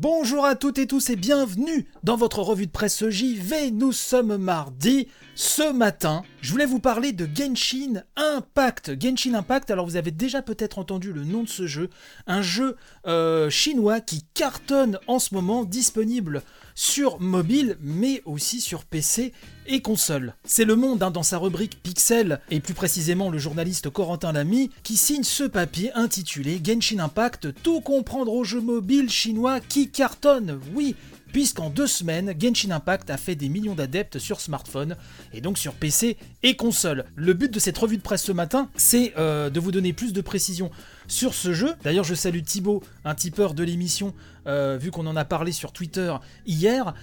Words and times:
Bonjour 0.00 0.46
à 0.46 0.54
toutes 0.54 0.78
et 0.78 0.86
tous 0.86 1.10
et 1.10 1.16
bienvenue 1.16 1.84
dans 2.04 2.16
votre 2.16 2.40
revue 2.40 2.64
de 2.64 2.70
presse 2.70 3.06
JV. 3.10 3.70
Nous 3.70 3.92
sommes 3.92 4.38
mardi. 4.38 5.08
Ce 5.34 5.74
matin, 5.74 6.22
je 6.42 6.50
voulais 6.50 6.66
vous 6.66 6.80
parler 6.80 7.12
de 7.12 7.28
Genshin 7.32 8.02
Impact. 8.16 9.00
Genshin 9.00 9.34
Impact, 9.34 9.70
alors 9.70 9.84
vous 9.84 9.96
avez 9.96 10.10
déjà 10.10 10.40
peut-être 10.40 10.78
entendu 10.78 11.12
le 11.12 11.24
nom 11.24 11.42
de 11.42 11.48
ce 11.48 11.66
jeu. 11.66 11.90
Un 12.26 12.40
jeu 12.40 12.76
euh, 13.06 13.50
chinois 13.50 14.00
qui 14.00 14.24
cartonne 14.32 14.98
en 15.06 15.18
ce 15.18 15.34
moment, 15.34 15.64
disponible 15.64 16.42
sur 16.74 17.20
mobile, 17.20 17.76
mais 17.80 18.22
aussi 18.24 18.62
sur 18.62 18.84
PC 18.84 19.32
et 19.66 19.82
console. 19.82 20.34
C'est 20.44 20.64
Le 20.64 20.76
Monde, 20.76 21.02
hein, 21.02 21.10
dans 21.10 21.22
sa 21.22 21.36
rubrique 21.36 21.82
Pixel, 21.82 22.40
et 22.50 22.60
plus 22.60 22.74
précisément 22.74 23.28
le 23.28 23.38
journaliste 23.38 23.90
Corentin 23.90 24.32
Lamy, 24.32 24.70
qui 24.82 24.96
signe 24.96 25.24
ce 25.24 25.44
papier 25.44 25.92
intitulé 25.92 26.60
Genshin 26.64 27.00
Impact, 27.00 27.62
tout 27.62 27.82
comprendre 27.82 28.32
au 28.32 28.44
jeu 28.44 28.60
mobile 28.60 29.10
chinois 29.10 29.60
qui 29.60 29.90
cartonne. 29.90 30.58
Oui, 30.74 30.96
puisqu'en 31.32 31.70
deux 31.70 31.86
semaines, 31.86 32.34
Genshin 32.38 32.70
Impact 32.70 33.10
a 33.10 33.16
fait 33.16 33.34
des 33.34 33.48
millions 33.48 33.74
d'adeptes 33.74 34.18
sur 34.18 34.40
smartphone, 34.40 34.96
et 35.32 35.40
donc 35.40 35.58
sur 35.58 35.74
PC 35.74 36.16
et 36.42 36.56
console. 36.56 37.04
Le 37.16 37.32
but 37.34 37.52
de 37.52 37.58
cette 37.58 37.78
revue 37.78 37.96
de 37.96 38.02
presse 38.02 38.22
ce 38.22 38.32
matin, 38.32 38.68
c'est 38.76 39.14
euh, 39.18 39.50
de 39.50 39.60
vous 39.60 39.72
donner 39.72 39.92
plus 39.92 40.12
de 40.12 40.20
précisions 40.20 40.70
sur 41.08 41.34
ce 41.34 41.52
jeu. 41.52 41.74
D'ailleurs, 41.82 42.04
je 42.04 42.14
salue 42.14 42.42
Thibaut, 42.42 42.82
un 43.04 43.14
tipeur 43.14 43.54
de 43.54 43.64
l'émission, 43.64 44.14
euh, 44.46 44.78
vu 44.80 44.90
qu'on 44.90 45.06
en 45.06 45.16
a 45.16 45.24
parlé 45.24 45.52
sur 45.52 45.72
Twitter 45.72 46.14
hier. 46.46 46.94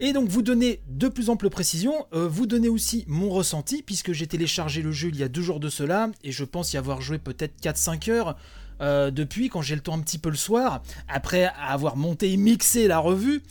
Et 0.00 0.12
donc 0.12 0.28
vous 0.28 0.42
donnez 0.42 0.80
de 0.88 1.08
plus 1.08 1.30
amples 1.30 1.48
précisions, 1.48 2.06
euh, 2.12 2.28
vous 2.28 2.46
donnez 2.46 2.68
aussi 2.68 3.04
mon 3.08 3.30
ressenti, 3.30 3.82
puisque 3.82 4.12
j'ai 4.12 4.26
téléchargé 4.26 4.82
le 4.82 4.92
jeu 4.92 5.08
il 5.08 5.16
y 5.16 5.22
a 5.22 5.28
deux 5.28 5.42
jours 5.42 5.60
de 5.60 5.68
cela, 5.68 6.10
et 6.22 6.32
je 6.32 6.44
pense 6.44 6.72
y 6.72 6.76
avoir 6.76 7.00
joué 7.00 7.18
peut-être 7.18 7.54
4-5 7.62 8.10
heures. 8.10 8.36
Euh, 8.80 9.10
depuis 9.10 9.48
quand 9.48 9.62
j'ai 9.62 9.74
le 9.74 9.80
temps 9.80 9.94
un 9.94 10.00
petit 10.00 10.18
peu 10.18 10.28
le 10.28 10.36
soir, 10.36 10.82
après 11.08 11.50
avoir 11.66 11.96
monté 11.96 12.32
et 12.32 12.36
mixé 12.36 12.88
la 12.88 12.98
revue. 12.98 13.42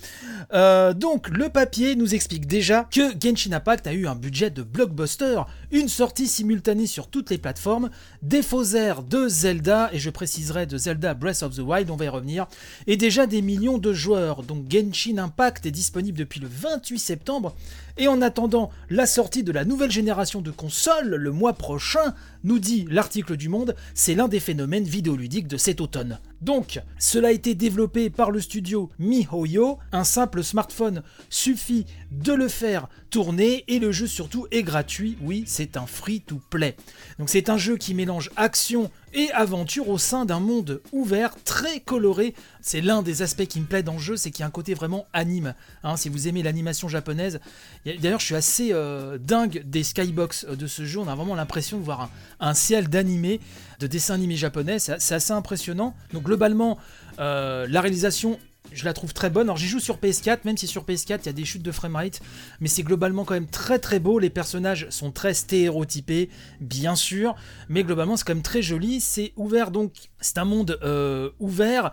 Euh, 0.54 0.94
donc 0.94 1.30
le 1.30 1.50
papier 1.50 1.96
nous 1.96 2.14
explique 2.14 2.46
déjà 2.46 2.88
que 2.92 3.12
Genshin 3.20 3.54
Impact 3.54 3.88
a 3.88 3.94
eu 3.94 4.08
un 4.08 4.16
budget 4.16 4.50
de 4.50 4.62
blockbuster, 4.62 5.42
une 5.72 5.88
sortie 5.88 6.28
simultanée 6.28 6.88
sur 6.88 7.08
toutes 7.08 7.30
les 7.30 7.38
plateformes, 7.38 7.90
des 8.22 8.44
faux 8.44 8.76
airs 8.76 9.04
de 9.04 9.28
Zelda, 9.28 9.90
et 9.94 10.00
je 10.00 10.10
préciserai 10.10 10.66
de 10.66 10.78
Zelda 10.78 11.14
Breath 11.14 11.44
of 11.44 11.56
the 11.56 11.60
Wild, 11.60 11.90
on 11.90 11.96
va 11.96 12.06
y 12.06 12.10
revenir, 12.10 12.48
et 12.88 12.98
déjà 12.98 13.26
des 13.26 13.42
millions 13.42 13.78
de 13.78 13.94
joueurs. 13.94 14.44
Donc 14.44 14.66
Genshin 14.70 15.18
Impact 15.18 15.66
est 15.66 15.72
disponible 15.72 16.18
depuis 16.18 16.40
le 16.40 16.48
28 16.48 17.00
septembre, 17.00 17.56
et 17.98 18.08
en 18.08 18.22
attendant 18.22 18.72
la 18.90 19.06
sortie 19.06 19.44
de 19.44 19.52
la 19.52 19.66
nouvelle 19.66 19.92
génération 19.92 20.42
de 20.42 20.52
consoles 20.52 21.16
le 21.16 21.32
mois 21.32 21.54
prochain, 21.54 22.14
nous 22.44 22.60
dit 22.60 22.86
l'article 22.90 23.38
du 23.38 23.50
Monde, 23.50 23.76
c'est 23.94 24.16
l'un 24.16 24.28
des 24.28 24.40
phénomènes 24.40 24.84
vidéoludiques 24.84 25.48
de 25.48 25.58
cet 25.58 25.82
automne. 25.82 26.20
Donc, 26.46 26.80
cela 27.00 27.30
a 27.30 27.32
été 27.32 27.56
développé 27.56 28.12
par 28.12 28.30
le 28.30 28.40
studio 28.40 28.92
MiHoYo, 29.00 29.80
un 29.92 30.04
simple 30.04 30.44
smartphone 30.44 31.02
suffit 31.28 31.88
de 32.12 32.34
le 32.34 32.48
faire 32.48 32.88
tourner 33.10 33.64
et 33.68 33.80
le 33.80 33.92
jeu 33.92 34.06
surtout 34.06 34.46
est 34.52 34.62
gratuit, 34.62 35.18
oui, 35.22 35.44
c'est 35.48 35.76
un 35.76 35.88
free-to-play. 35.88 36.76
Donc 37.18 37.30
c'est 37.30 37.50
un 37.50 37.58
jeu 37.58 37.78
qui 37.78 37.94
mélange 37.94 38.30
action 38.36 38.92
et 39.14 39.32
aventure 39.32 39.88
au 39.90 39.98
sein 39.98 40.26
d'un 40.26 40.42
monde 40.42 40.82
ouvert, 40.92 41.36
très 41.46 41.80
coloré. 41.80 42.36
C'est 42.62 42.82
l'un 42.82 43.02
des 43.02 43.22
aspects 43.22 43.46
qui 43.46 43.62
me 43.62 43.66
plaît 43.66 43.84
dans 43.84 43.94
le 43.94 44.00
jeu, 44.00 44.18
c'est 44.18 44.32
qu'il 44.32 44.42
y 44.42 44.44
a 44.44 44.48
un 44.48 44.52
côté 44.52 44.74
vraiment 44.74 45.06
anime. 45.14 45.54
Hein, 45.84 45.96
si 45.96 46.10
vous 46.10 46.28
aimez 46.28 46.44
l'animation 46.44 46.90
japonaise, 46.90 47.40
d'ailleurs 47.86 48.20
je 48.20 48.26
suis 48.26 48.36
assez 48.36 48.70
euh, 48.74 49.18
dingue 49.18 49.64
des 49.66 49.84
skybox 49.84 50.46
de 50.46 50.68
ce 50.68 50.84
jeu, 50.86 51.00
on 51.00 51.08
a 51.08 51.16
vraiment 51.16 51.36
l'impression 51.36 51.78
de 51.78 51.84
voir 51.84 52.10
un, 52.42 52.54
ciel 52.54 52.90
d'animé 52.90 53.40
de 53.80 53.88
dessins 53.88 54.16
animés 54.16 54.36
japonais. 54.36 54.80
C'est 54.80 55.14
assez 55.14 55.32
impressionnant. 55.32 55.96
Globalement, 56.36 56.78
euh, 57.20 57.66
la 57.70 57.80
réalisation 57.80 58.38
je 58.72 58.84
la 58.84 58.94
trouve 58.94 59.14
très 59.14 59.30
bonne. 59.30 59.46
Alors 59.46 59.56
j'y 59.56 59.68
joue 59.68 59.80
sur 59.80 59.98
PS4, 60.00 60.40
même 60.44 60.58
si 60.58 60.68
sur 60.68 60.84
PS4 60.84 61.20
il 61.22 61.26
y 61.28 61.30
a 61.30 61.34
des 61.34 61.46
chutes 61.46 61.62
de 61.62 61.72
framerate, 61.72 62.20
mais 62.60 62.68
c'est 62.68 62.84
globalement 62.84 63.24
quand 63.24 63.36
même 63.36 63.48
très 63.48 63.80
très 63.80 64.00
beau. 64.00 64.20
Les 64.20 64.30
personnages 64.30 64.88
sont 64.90 65.12
très 65.12 65.34
stéréotypés, 65.34 66.30
bien 66.60 66.96
sûr, 66.96 67.36
mais 67.70 67.84
globalement 67.84 68.18
c'est 68.18 68.26
quand 68.26 68.34
même 68.34 68.44
très 68.44 68.62
joli. 68.62 69.00
C'est 69.00 69.32
ouvert 69.38 69.72
donc, 69.72 69.94
c'est 70.20 70.40
un 70.40 70.46
monde 70.46 70.78
euh, 70.84 71.30
ouvert. 71.40 71.92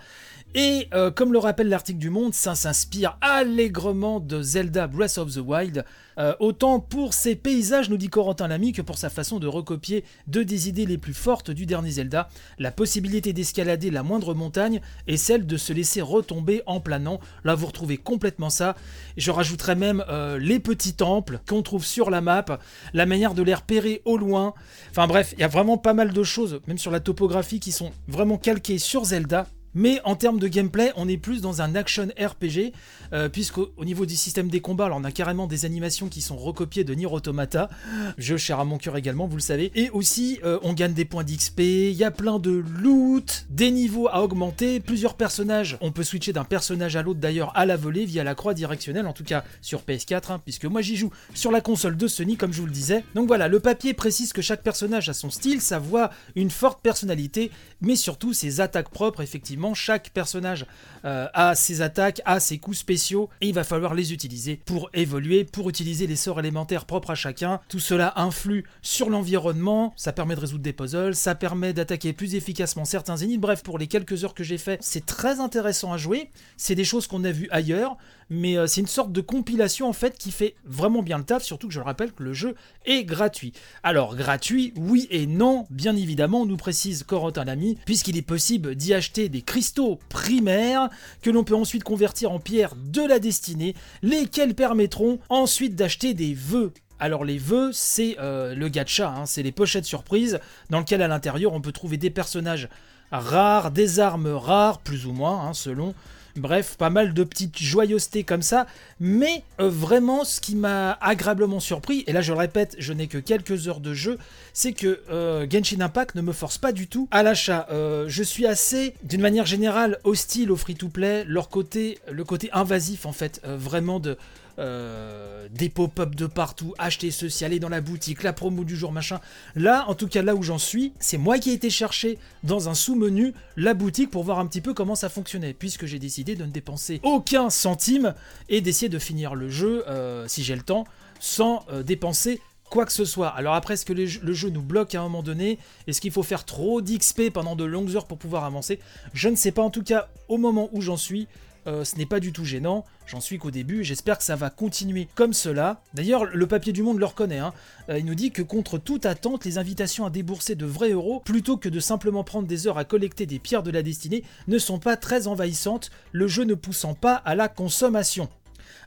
Et 0.55 0.89
euh, 0.93 1.11
comme 1.11 1.33
le 1.33 1.39
rappelle 1.39 1.69
l'article 1.69 1.99
du 1.99 2.11
Monde, 2.11 2.35
ça 2.35 2.55
s'inspire 2.55 3.17
allègrement 3.23 4.21
de 4.21 4.43
Zelda 4.43 4.87
Breath 4.87 5.17
of 5.17 5.33
the 5.33 5.39
Wild, 5.39 5.85
euh, 6.19 6.35
autant 6.41 6.79
pour 6.79 7.15
ses 7.15 7.37
paysages, 7.37 7.89
nous 7.89 7.97
dit 7.97 8.11
Corentin 8.11 8.49
Lamy, 8.49 8.73
que 8.73 8.83
pour 8.83 8.99
sa 8.99 9.09
façon 9.09 9.39
de 9.39 9.47
recopier 9.47 10.05
deux 10.27 10.45
des 10.45 10.69
idées 10.69 10.85
les 10.85 10.99
plus 10.99 11.15
fortes 11.15 11.51
du 11.51 11.65
dernier 11.65 11.93
Zelda, 11.93 12.29
la 12.59 12.71
possibilité 12.71 13.33
d'escalader 13.33 13.91
la 13.91 14.03
moindre 14.03 14.35
montagne 14.35 14.83
et 15.07 15.17
celle 15.17 15.47
de 15.47 15.57
se 15.57 15.73
laisser 15.73 16.03
retomber 16.03 16.63
en 16.67 16.81
planant. 16.81 17.19
Là, 17.45 17.55
vous 17.55 17.67
retrouvez 17.67 17.97
complètement 17.97 18.51
ça. 18.51 18.77
Je 19.17 19.31
rajouterai 19.31 19.75
même 19.75 20.05
euh, 20.11 20.39
les 20.39 20.59
petits 20.59 20.95
temples 20.95 21.41
qu'on 21.49 21.63
trouve 21.63 21.87
sur 21.87 22.11
la 22.11 22.21
map, 22.21 22.45
la 22.93 23.07
manière 23.07 23.33
de 23.33 23.43
les 23.43 23.55
repérer 23.55 24.03
au 24.05 24.19
loin. 24.19 24.53
Enfin 24.91 25.07
bref, 25.07 25.33
il 25.33 25.41
y 25.41 25.45
a 25.45 25.49
vraiment 25.49 25.79
pas 25.79 25.95
mal 25.95 26.13
de 26.13 26.23
choses, 26.23 26.61
même 26.67 26.79
sur 26.79 26.91
la 26.91 27.01
topographie, 27.01 27.59
qui 27.59 27.73
sont 27.73 27.91
vraiment 28.07 28.37
calquées 28.37 28.79
sur 28.79 29.07
Zelda 29.07 29.47
mais 29.75 30.01
en 30.05 30.17
termes 30.17 30.39
de 30.39 30.49
gameplay, 30.49 30.93
on 30.97 31.09
est 31.09 31.17
plus 31.17 31.41
dans 31.41 31.63
un 31.63 31.75
action 31.75 32.09
RPG, 32.19 32.73
euh, 33.13 33.29
puisqu'au 33.29 33.73
niveau 33.85 34.07
du 34.07 34.17
système 34.17 34.49
des 34.49 34.61
combats, 34.61 34.87
alors 34.87 34.99
on 34.99 35.05
a 35.05 35.13
carrément 35.13 35.47
des 35.47 35.65
animations 35.65 36.09
qui 36.09 36.21
sont 36.21 36.37
recopiées 36.37 36.85
de 36.85 36.95
Nier 36.95 37.07
Automata, 37.07 37.71
jeu 38.19 38.37
cher 38.37 38.61
à 38.61 38.65
mon 38.65 38.79
cœur 38.79 38.97
également, 38.97 39.27
vous 39.27 39.37
le 39.37 39.43
savez, 39.43 39.71
et 39.75 39.91
aussi 39.91 40.41
euh, 40.45 40.59
on 40.63 40.73
gagne 40.73 40.93
des 40.93 41.05
points 41.05 41.25
d'XP, 41.25 41.61
il 41.61 41.93
y 41.93 42.05
a 42.05 42.11
plein 42.11 42.39
de 42.39 42.51
loot, 42.51 43.47
des 43.51 43.71
niveaux 43.71 44.09
à 44.09 44.23
augmenter, 44.23 44.81
plusieurs 44.81 45.15
personnages, 45.15 45.79
on 45.81 45.93
peut 45.93 46.05
switcher 46.05 46.33
d'un 46.33 46.45
personnage 46.45 46.97
à 46.97 47.03
l'autre 47.03 47.21
d'ailleurs 47.21 47.53
à 47.57 47.67
la 47.67 47.77
volée 47.77 48.05
via 48.05 48.25
la 48.25 48.35
croix 48.35 48.55
directionnelle, 48.55 49.07
en 49.07 49.13
tout 49.13 49.25
cas 49.25 49.45
sur 49.61 49.83
PS4, 49.83 50.33
hein, 50.33 50.41
puisque 50.43 50.65
moi 50.65 50.83
j'y 50.83 50.97
joue 50.97 51.11
sur 51.35 51.51
la 51.51 51.61
console 51.61 51.97
de 51.97 52.07
Sony, 52.07 52.37
comme 52.37 52.53
je 52.53 52.61
vous 52.61 52.67
le 52.67 52.73
disais. 52.73 53.05
Donc 53.15 53.27
voilà, 53.27 53.49
le 53.49 53.61
papier 53.61 53.95
précise 53.95 54.33
que 54.33 54.43
chaque 54.43 54.63
personnage 54.63 55.09
a 55.09 55.15
son 55.15 55.31
style, 55.31 55.61
sa 55.61 55.79
voix, 55.79 56.11
une 56.35 56.51
forte 56.51 56.83
personnalité, 56.83 57.51
mais 57.81 57.97
surtout 57.97 58.33
ses 58.33 58.61
attaques 58.61 58.91
propres, 58.91 59.23
effectivement 59.23 59.62
chaque 59.75 60.11
personnage 60.11 60.67
euh, 61.05 61.27
a 61.35 61.55
ses 61.55 61.83
attaques, 61.83 62.21
a 62.25 62.41
ses 62.41 62.59
coups 62.59 62.79
spéciaux, 62.79 63.29
et 63.41 63.49
il 63.49 63.55
va 63.55 63.65
falloir 63.65 63.95
les 63.95 64.13
utiliser 64.13 64.61
pour 64.67 64.91
évoluer, 64.95 65.45
pour 65.45 65.69
utiliser 65.69 66.07
les 66.07 66.17
sorts 66.17 66.41
élémentaires 66.41 66.85
propres 66.85 67.11
à 67.11 67.15
chacun. 67.15 67.61
Tout 67.69 67.81
cela 67.81 68.13
influe 68.17 68.65
sur 68.83 69.11
l'environnement, 69.11 69.95
ça 69.97 70.13
permet 70.13 70.35
de 70.35 70.41
résoudre 70.41 70.63
des 70.63 70.73
puzzles, 70.73 71.15
ça 71.15 71.35
permet 71.35 71.73
d'attaquer 71.73 72.13
plus 72.13 72.35
efficacement 72.35 72.85
certains 72.85 73.17
ennemis. 73.17 73.39
Bref, 73.39 73.63
pour 73.63 73.79
les 73.79 73.87
quelques 73.87 74.25
heures 74.25 74.35
que 74.35 74.45
j'ai 74.45 74.59
fait, 74.59 74.79
c'est 74.81 75.07
très 75.07 75.41
intéressant 75.41 75.93
à 75.93 75.97
jouer. 75.97 76.31
C'est 76.57 76.75
des 76.75 76.85
choses 76.85 77.07
qu'on 77.07 77.25
a 77.25 77.31
vues 77.31 77.49
ailleurs, 77.51 77.97
mais 78.33 78.57
euh, 78.57 78.67
c'est 78.67 78.81
une 78.81 78.87
sorte 78.87 79.13
de 79.13 79.21
compilation 79.21 79.89
en 79.89 79.93
fait 79.93 80.17
qui 80.17 80.31
fait 80.31 80.55
vraiment 80.65 81.03
bien 81.03 81.19
le 81.19 81.25
taf, 81.25 81.43
surtout 81.43 81.69
que 81.69 81.75
je 81.75 81.79
le 81.79 81.85
rappelle 81.85 82.13
que 82.13 82.23
le 82.23 82.33
jeu 82.33 82.55
est 82.87 83.05
gratuit. 83.05 83.53
Alors 83.83 84.17
gratuit, 84.17 84.73
oui 84.77 85.07
et 85.11 85.27
non, 85.27 85.67
bien 85.71 85.95
évidemment, 85.95 86.47
nous 86.47 86.57
précise 86.57 87.05
Corentin 87.05 87.45
Lamy, 87.45 87.79
puisqu'il 87.85 88.17
est 88.17 88.23
possible 88.23 88.75
d'y 88.75 88.95
acheter 88.95 89.29
des 89.29 89.43
cristaux 89.43 89.99
primaires 90.09 90.89
que 91.21 91.31
l'on 91.31 91.45
peut 91.45 91.55
ensuite 91.55 91.85
convertir 91.85 92.33
en 92.33 92.41
pierres 92.41 92.75
de 92.77 93.03
la 93.03 93.19
destinée, 93.19 93.75
lesquels 94.03 94.55
permettront 94.55 95.19
ensuite 95.29 95.77
d'acheter 95.77 96.15
des 96.15 96.35
vœux 96.35 96.73
alors 96.99 97.25
les 97.25 97.37
vœux, 97.37 97.71
c'est 97.73 98.17
euh, 98.21 98.55
le 98.55 98.69
gacha, 98.69 99.09
hein, 99.09 99.27
c'est 99.27 99.43
les 99.43 99.51
pochettes 99.51 99.87
surprises 99.87 100.39
dans 100.71 100.79
lesquelles 100.79 101.03
à 101.03 101.09
l'intérieur 101.09 101.53
on 101.53 101.61
peut 101.61 101.73
trouver 101.73 101.97
des 101.97 102.11
personnages 102.11 102.69
rares, 103.11 103.73
des 103.73 103.99
armes 103.99 104.29
rares, 104.29 104.79
plus 104.79 105.05
ou 105.07 105.13
moins, 105.13 105.49
hein, 105.49 105.53
selon 105.53 105.95
Bref, 106.37 106.77
pas 106.79 106.91
mal 106.91 107.13
de 107.13 107.25
petites 107.25 107.59
joyeusetés 107.59 108.25
comme 108.25 108.43
ça. 108.43 108.67
Mais 109.01 109.45
euh, 109.61 109.69
vraiment, 109.69 110.25
ce 110.25 110.41
qui 110.41 110.57
m'a 110.57 110.93
agréablement 111.01 111.61
surpris, 111.61 112.05
et 112.07 112.13
là 112.13 112.23
je 112.23 112.33
le 112.33 112.39
répète, 112.39 112.75
je 112.79 112.93
n'ai 112.93 113.07
que 113.07 113.19
quelques 113.19 113.69
heures 113.69 113.81
de 113.81 113.93
jeu, 113.93 114.19
c'est 114.53 114.73
que 114.73 115.01
euh, 115.11 115.47
Genshin 115.51 115.81
Impact 115.81 116.15
ne 116.15 116.23
me 116.23 116.33
force 116.33 116.59
pas 116.59 116.73
du 116.73 116.87
tout 116.87 117.09
à 117.11 117.23
l'achat. 117.23 117.67
Euh, 117.71 118.07
je 118.09 118.23
suis 118.23 118.47
assez, 118.47 118.95
d'une 119.03 119.21
manière 119.21 119.47
générale, 119.47 119.99
hostile 120.05 120.51
au 120.51 120.57
free-to-play, 120.57 121.25
leur 121.27 121.49
côté, 121.49 121.99
le 122.11 122.25
côté 122.25 122.49
invasif 122.53 123.05
en 123.07 123.13
fait, 123.13 123.43
vraiment 123.45 124.01
de 124.01 124.17
euh, 124.59 125.49
des 125.51 125.69
pop-up 125.69 126.15
de 126.15 126.27
partout, 126.27 126.75
acheter 126.79 127.11
ceci, 127.11 127.45
aller 127.45 127.59
dans 127.59 127.69
la 127.69 127.81
boutique, 127.81 128.23
la 128.23 128.33
promo 128.33 128.65
du 128.65 128.77
jour, 128.77 128.93
machin. 128.93 129.21
Là, 129.55 129.87
en 129.89 129.95
tout 129.95 130.09
cas, 130.09 130.23
là 130.23 130.35
où 130.35 130.43
j'en 130.43 130.59
suis, 130.59 130.93
c'est 130.99 131.17
moi 131.17 131.39
qui 131.39 131.51
ai 131.51 131.53
été 131.55 131.71
chercher 131.71 132.19
dans 132.43 132.69
un 132.69 132.75
sous-menu 132.75 133.33
la 133.57 133.75
boutique 133.75 134.11
pour 134.11 134.25
voir 134.25 134.39
un 134.39 134.47
petit 134.47 134.61
peu 134.61 134.75
comment 134.75 134.95
ça 134.95 135.09
fonctionnait, 135.09 135.55
puisque 135.55 135.87
j'ai 135.87 135.99
décidé 135.99 136.35
de 136.35 136.45
ne 136.45 136.51
dépenser 136.51 137.01
aucun 137.03 137.49
centime 137.51 138.15
et 138.49 138.61
d'essayer 138.61 138.89
de 138.89 138.99
finir 138.99 139.35
le 139.35 139.49
jeu, 139.49 139.85
euh, 139.89 140.27
si 140.29 140.43
j'ai 140.43 140.57
le 140.57 140.63
temps, 140.63 140.85
sans 141.19 141.65
euh, 141.71 141.83
dépenser 141.83 142.41
quoi 142.71 142.85
que 142.85 142.93
ce 142.93 143.05
soit. 143.05 143.29
Alors 143.29 143.55
après, 143.55 143.75
est-ce 143.75 143.85
que 143.85 143.93
le 143.93 144.33
jeu 144.33 144.49
nous 144.49 144.63
bloque 144.63 144.95
à 144.95 145.01
un 145.01 145.05
moment 145.05 145.23
donné? 145.23 145.59
Est-ce 145.87 146.01
qu'il 146.01 146.13
faut 146.13 146.23
faire 146.23 146.45
trop 146.45 146.81
d'XP 146.81 147.31
pendant 147.33 147.57
de 147.57 147.65
longues 147.65 147.95
heures 147.97 148.07
pour 148.07 148.19
pouvoir 148.19 148.45
avancer? 148.45 148.81
Je 149.13 149.29
ne 149.29 149.37
sais 149.37 149.53
pas. 149.53 149.63
En 149.63 149.71
tout 149.71 149.83
cas, 149.83 150.09
au 150.29 150.39
moment 150.39 150.71
où 150.73 150.81
j'en 150.81 150.97
suis, 150.97 151.29
ce 151.67 151.97
n'est 151.97 152.07
pas 152.07 152.19
du 152.19 152.33
tout 152.33 152.47
gênant. 152.47 152.87
J'en 153.13 153.21
suis 153.21 153.37
qu'au 153.37 153.51
début, 153.51 153.85
j'espère 153.85 154.17
que 154.17 154.25
ça 154.25 154.37
va 154.37 154.49
continuer 154.49 155.07
comme 155.15 155.35
cela. 155.35 155.83
D'ailleurs, 155.93 156.25
le 156.25 156.47
papier 156.47 156.73
du 156.73 156.83
monde 156.83 156.99
le 156.99 157.05
reconnaît. 157.05 157.41
Hein. 157.41 157.53
Euh, 157.91 157.99
il 157.99 158.07
nous 158.07 158.15
dit 158.15 158.31
que 158.31 158.41
contre 158.41 158.79
toute 158.79 159.05
attente, 159.05 159.45
les 159.45 159.59
invitations 159.59 160.07
à 160.07 160.11
débourser 160.11 160.55
de 160.55 160.65
vrais 160.65 160.93
euros, 160.93 161.21
plutôt 161.21 161.59
que 161.59 161.69
de 161.69 161.79
simplement 161.79 162.25
prendre 162.25 162.49
des 162.49 162.67
heures 162.67 162.79
à 162.79 162.87
collecter 162.87 163.27
des 163.27 163.39
pierres 163.39 163.63
de 163.63 163.71
la 163.71 163.83
destinée, 163.83 164.25
ne 164.49 164.59
sont 164.59 164.79
pas 164.79 164.97
très 164.97 165.27
envahissantes, 165.27 165.91
le 166.13 166.27
jeu 166.27 166.45
ne 166.45 166.55
poussant 166.55 166.95
pas 166.95 167.17
à 167.17 167.35
la 167.35 167.49
consommation. 167.49 168.31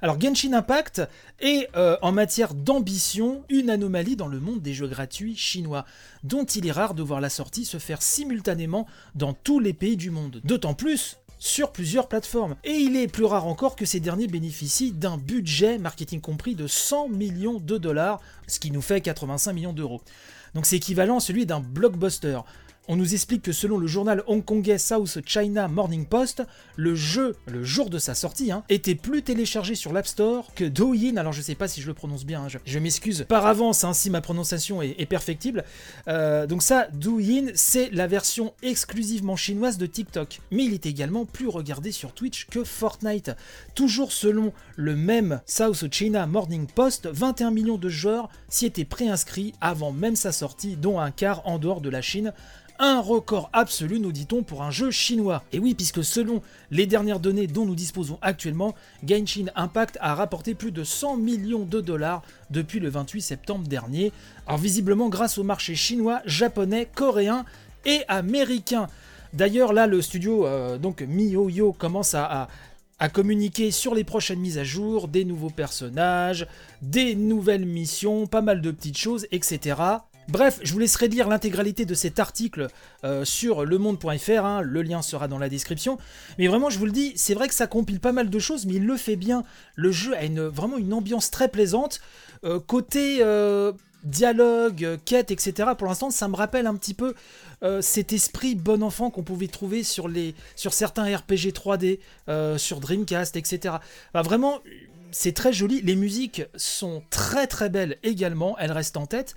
Alors 0.02 0.20
Genshin 0.20 0.54
Impact 0.54 1.04
est 1.40 1.70
euh, 1.76 1.96
en 2.02 2.12
matière 2.12 2.56
d'ambition 2.56 3.44
une 3.50 3.70
anomalie 3.70 4.16
dans 4.16 4.28
le 4.28 4.40
monde 4.40 4.64
des 4.64 4.74
jeux 4.74 4.88
gratuits 4.88 5.36
chinois, 5.36 5.86
dont 6.24 6.46
il 6.46 6.66
est 6.66 6.72
rare 6.72 6.96
de 6.96 7.04
voir 7.04 7.22
la 7.22 7.30
sortie 7.30 7.64
se 7.64 7.78
faire 7.78 8.02
simultanément 8.02 8.88
dans 9.14 9.34
tous 9.34 9.60
les 9.60 9.74
pays 9.74 9.98
du 9.98 10.10
monde. 10.10 10.42
D'autant 10.44 10.74
plus 10.74 11.18
sur 11.46 11.72
plusieurs 11.72 12.08
plateformes. 12.08 12.56
Et 12.64 12.74
il 12.74 12.98
est 12.98 13.08
plus 13.08 13.24
rare 13.24 13.46
encore 13.46 13.76
que 13.76 13.86
ces 13.86 14.00
derniers 14.00 14.26
bénéficient 14.26 14.92
d'un 14.92 15.18
budget, 15.18 15.78
marketing 15.78 16.20
compris, 16.20 16.56
de 16.56 16.66
100 16.66 17.10
millions 17.10 17.60
de 17.60 17.78
dollars, 17.78 18.20
ce 18.48 18.60
qui 18.60 18.72
nous 18.72 18.82
fait 18.82 19.00
85 19.00 19.54
millions 19.54 19.74
d'euros. 19.74 20.02
Donc 20.56 20.66
c'est 20.66 20.78
équivalent 20.78 21.18
à 21.18 21.20
celui 21.20 21.46
d'un 21.46 21.60
blockbuster. 21.60 22.40
On 22.88 22.96
nous 22.96 23.16
explique 23.16 23.42
que 23.42 23.52
selon 23.52 23.80
le 23.80 23.88
journal 23.88 24.22
hongkongais 24.28 24.78
South 24.78 25.18
China 25.26 25.68
Morning 25.68 26.06
Post, 26.06 26.44
le 26.76 26.94
jeu, 26.94 27.36
le 27.48 27.64
jour 27.64 27.90
de 27.90 27.98
sa 27.98 28.14
sortie, 28.14 28.52
hein, 28.52 28.64
était 28.70 28.94
plus 28.94 29.24
téléchargé 29.24 29.74
sur 29.74 29.92
l'App 29.92 30.06
Store 30.06 30.54
que 30.54 30.66
Douyin, 30.66 31.18
alors 31.18 31.34
je 31.34 31.42
sais 31.42 31.56
pas 31.56 31.68
si 31.68 31.82
je 31.82 31.88
le 31.88 31.96
prononce 31.96 32.26
bien, 32.26 32.44
hein, 32.44 32.60
je, 32.64 32.80
m'excuse 32.80 33.26
par 33.28 33.48
avance 33.48 33.84
hein, 33.84 33.94
si 33.94 34.12
ma 34.12 34.22
prononciation 34.22 34.84
est, 34.84 35.06
perfectible. 35.08 35.64
Euh, 36.08 36.46
donc 36.46 36.62
ça, 36.62 36.88
Douyin, 36.94 37.48
c'est 37.56 37.90
la 37.92 38.06
version 38.06 38.54
exclusivement 38.62 39.36
chinoise 39.36 39.80
de 39.80 39.88
TikTok. 39.88 40.40
Mais 40.52 40.66
il 40.66 40.74
est 40.74 40.86
également 40.86 41.26
plus 41.26 41.48
regardé 41.48 41.92
sur 41.92 42.14
Twitch 42.14 42.46
que 42.46 42.64
Fortnite. 42.64 43.32
Toujours 43.74 44.12
selon 44.12 44.54
le 44.76 44.96
même 44.96 45.42
South 45.48 45.92
China 45.92 46.28
Morning 46.28 46.68
Post, 46.68 47.08
21 47.12 47.50
millions 47.50 47.78
de 47.78 47.90
joueurs 47.90 48.30
s'y 48.48 48.68
étaient 48.68 48.86
préinscrits 48.86 49.54
avant 49.60 49.92
même 49.92 50.16
sa 50.16 50.32
sortie, 50.32 50.76
dont 50.76 51.00
un 51.00 51.10
quart 51.10 51.42
en 51.48 51.58
dehors 51.58 51.82
de 51.82 51.90
la 51.90 52.04
Chine 52.04 52.32
un 52.80 53.00
record 53.00 53.50
absolu, 53.54 54.00
nous 54.00 54.12
dit-on, 54.12 54.44
pour 54.44 54.64
un 54.64 54.72
jeu 54.72 54.92
chinois. 54.92 55.44
Et 55.52 55.60
oui, 55.60 55.74
puisque 55.76 56.04
selon 56.04 56.42
les 56.72 56.86
dernières 56.86 57.20
données 57.20 57.48
dont 57.48 57.66
nous 57.66 57.76
disposons 57.76 58.18
actuellement, 58.22 58.76
Genshin 59.06 59.46
Impact 59.56 59.98
a 60.02 60.16
rapporté 60.16 60.56
plus 60.56 60.72
de 60.72 60.84
100 60.84 61.18
millions 61.18 61.64
de 61.64 61.82
dollars 61.82 62.22
depuis 62.50 62.80
le 62.80 62.90
28 62.90 63.22
septembre 63.22 63.68
dernier. 63.68 64.12
Alors 64.48 64.60
visiblement 64.60 65.10
grâce 65.10 65.38
au 65.38 65.44
marché 65.44 65.76
chinois, 65.76 66.22
japonais, 66.26 66.88
coréen 66.94 67.46
et 67.86 68.02
américain. 68.08 68.88
D'ailleurs 69.34 69.74
là, 69.74 69.88
le 69.88 70.02
studio 70.02 70.46
euh, 70.46 70.78
donc 70.78 71.02
MiHoYo 71.02 71.74
commence 71.74 72.14
à 72.16 72.48
communiquer 73.14 73.72
sur 73.72 73.94
les 73.94 74.04
prochaines 74.04 74.40
mises 74.40 74.58
à 74.58 74.64
jour, 74.64 75.08
des 75.08 75.26
nouveaux 75.26 75.50
personnages, 75.50 76.48
des 76.82 77.16
nouvelles 77.16 77.66
missions, 77.66 78.28
pas 78.28 78.42
mal 78.42 78.62
de 78.62 78.72
petites 78.72 78.98
choses, 78.98 79.28
etc. 79.32 79.76
Bref, 80.28 80.60
je 80.64 80.74
vous 80.74 80.80
laisserai 80.80 81.08
lire 81.08 81.28
l'intégralité 81.28 81.86
de 81.86 81.94
cet 81.94 82.20
article 82.20 82.68
euh, 83.04 83.24
sur 83.26 83.64
lemonde.fr, 83.64 84.46
hein, 84.46 84.62
le 84.62 84.82
lien 84.82 85.04
sera 85.04 85.28
dans 85.28 85.38
la 85.38 85.50
description. 85.50 86.00
Mais 86.40 86.48
vraiment, 86.48 86.72
je 86.72 86.80
vous 86.80 86.86
le 86.86 86.92
dis, 86.92 87.14
c'est 87.16 87.36
vrai 87.36 87.48
que 87.48 87.54
ça 87.54 87.68
compile 87.68 88.00
pas 88.00 88.12
mal 88.12 88.32
de 88.32 88.40
choses, 88.40 88.66
mais 88.66 88.76
il 88.76 88.88
le 88.88 88.98
fait 88.98 89.18
bien. 89.18 89.44
Le 89.76 89.92
jeu 89.92 90.16
a 90.16 90.26
vraiment 90.50 90.78
une 90.78 90.94
ambiance 90.94 91.30
très 91.30 91.48
plaisante. 91.48 92.02
Euh, 92.44 92.60
côté 92.60 93.20
euh, 93.22 93.72
dialogue, 94.04 94.98
quête, 95.06 95.30
etc., 95.30 95.70
pour 95.78 95.88
l'instant, 95.88 96.10
ça 96.10 96.28
me 96.28 96.36
rappelle 96.36 96.66
un 96.68 96.76
petit 96.76 96.94
peu 96.94 97.14
cet 97.82 98.14
esprit 98.14 98.54
bon 98.54 98.84
enfant 98.84 99.10
qu'on 99.10 99.24
pouvait 99.24 99.48
trouver 99.48 99.82
sur 99.82 100.08
certains 100.56 101.18
RPG 101.18 101.50
3D, 101.50 101.98
sur 102.60 102.80
Dreamcast, 102.80 103.36
etc. 103.38 103.78
vraiment, 104.14 104.60
c'est 105.10 105.32
très 105.32 105.52
joli. 105.52 105.82
Les 105.82 105.96
musiques 105.96 106.44
sont 106.56 107.02
très 107.10 107.48
très 107.48 107.70
belles 107.70 107.98
également, 108.04 108.56
elles 108.60 108.72
restent 108.72 108.98
en 108.98 109.08
tête. 109.08 109.36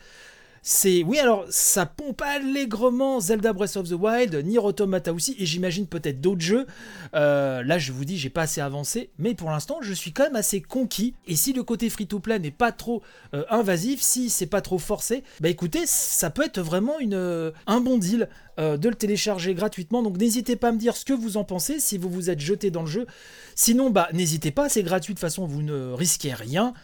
C'est 0.62 1.02
oui 1.04 1.18
alors 1.18 1.44
ça 1.50 1.86
pompe 1.86 2.22
allègrement 2.22 3.20
Zelda 3.20 3.52
Breath 3.52 3.76
of 3.76 3.88
the 3.88 3.92
Wild, 3.92 4.34
Nier 4.44 4.58
Automata 4.58 5.12
aussi 5.12 5.36
et 5.38 5.46
j'imagine 5.46 5.86
peut-être 5.86 6.20
d'autres 6.20 6.40
jeux. 6.40 6.66
Euh, 7.14 7.62
là 7.62 7.78
je 7.78 7.92
vous 7.92 8.04
dis 8.04 8.18
j'ai 8.18 8.30
pas 8.30 8.42
assez 8.42 8.60
avancé, 8.60 9.10
mais 9.18 9.34
pour 9.34 9.50
l'instant 9.50 9.78
je 9.80 9.92
suis 9.92 10.12
quand 10.12 10.24
même 10.24 10.36
assez 10.36 10.60
conquis. 10.60 11.14
Et 11.26 11.36
si 11.36 11.52
le 11.52 11.62
côté 11.62 11.88
free 11.90 12.06
to 12.06 12.18
play 12.18 12.38
n'est 12.38 12.50
pas 12.50 12.72
trop 12.72 13.02
euh, 13.34 13.44
invasif, 13.50 14.00
si 14.00 14.30
c'est 14.30 14.46
pas 14.46 14.60
trop 14.60 14.78
forcé, 14.78 15.22
bah 15.40 15.48
écoutez 15.48 15.82
ça 15.86 16.30
peut 16.30 16.44
être 16.44 16.60
vraiment 16.60 16.96
euh, 17.00 17.52
un 17.66 17.80
bon 17.80 17.98
deal 17.98 18.28
de 18.58 18.88
le 18.88 18.94
télécharger 18.96 19.54
gratuitement. 19.54 20.02
Donc 20.02 20.18
n'hésitez 20.18 20.56
pas 20.56 20.70
à 20.70 20.72
me 20.72 20.78
dire 20.78 20.96
ce 20.96 21.04
que 21.04 21.12
vous 21.12 21.36
en 21.36 21.44
pensez 21.44 21.78
si 21.78 21.96
vous 21.96 22.10
vous 22.10 22.28
êtes 22.28 22.40
jeté 22.40 22.72
dans 22.72 22.82
le 22.82 22.88
jeu. 22.88 23.06
Sinon 23.54 23.90
bah 23.90 24.08
n'hésitez 24.12 24.50
pas, 24.50 24.68
c'est 24.68 24.82
gratuit 24.82 25.14
de 25.14 25.18
toute 25.18 25.20
façon 25.20 25.46
vous 25.46 25.62
ne 25.62 25.92
risquez 25.92 26.34
rien. 26.34 26.74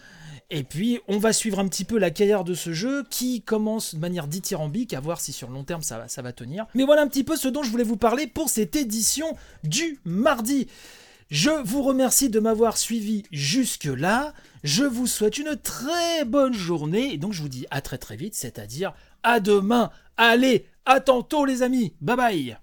Et 0.50 0.62
puis, 0.62 1.00
on 1.08 1.18
va 1.18 1.32
suivre 1.32 1.58
un 1.58 1.68
petit 1.68 1.84
peu 1.84 1.98
la 1.98 2.10
carrière 2.10 2.44
de 2.44 2.54
ce 2.54 2.72
jeu 2.72 3.04
qui 3.10 3.42
commence 3.42 3.94
de 3.94 4.00
manière 4.00 4.26
dithyrambique, 4.26 4.92
à 4.92 5.00
voir 5.00 5.20
si 5.20 5.32
sur 5.32 5.48
le 5.48 5.54
long 5.54 5.64
terme 5.64 5.82
ça 5.82 6.06
va, 6.06 6.32
tenir. 6.32 6.66
Mais 6.74 6.84
voilà 6.84 7.02
un 7.02 7.08
petit 7.08 7.24
peu 7.24 7.36
ce 7.36 7.48
dont 7.48 7.62
je 7.62 7.70
voulais 7.70 7.84
vous 7.84 7.96
parler 7.96 8.26
pour 8.26 8.48
cette 8.48 8.76
édition 8.76 9.36
du 9.62 9.98
mardi. 10.04 10.68
Je 11.30 11.50
vous 11.64 11.82
remercie 11.82 12.28
de 12.28 12.38
m'avoir 12.38 12.76
suivi 12.76 13.24
jusque-là. 13.32 14.34
Je 14.62 14.84
vous 14.84 15.06
souhaite 15.06 15.38
une 15.38 15.56
très 15.56 16.24
bonne 16.24 16.54
journée. 16.54 17.14
Et 17.14 17.18
donc, 17.18 17.32
je 17.32 17.42
vous 17.42 17.48
dis 17.48 17.66
à 17.70 17.80
très 17.80 17.98
très 17.98 18.16
vite, 18.16 18.34
c'est-à-dire 18.34 18.92
à 19.22 19.40
demain. 19.40 19.90
Allez, 20.16 20.66
à 20.84 21.00
tantôt 21.00 21.44
les 21.44 21.62
amis. 21.62 21.94
Bye 22.00 22.16
bye. 22.16 22.56